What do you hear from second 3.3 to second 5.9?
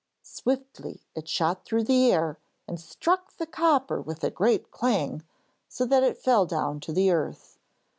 the copper with a great clang, so